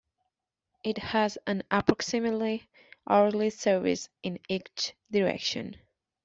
[0.83, 2.67] It has an approximately
[3.07, 5.75] hourly service in each direction.